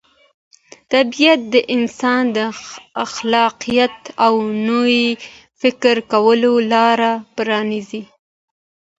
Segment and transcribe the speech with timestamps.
[0.91, 2.37] طبیعت د انسان د
[3.13, 4.33] خلاقیت او
[4.67, 5.07] نوي
[5.61, 8.01] فکر کولو لاره پرانیزي.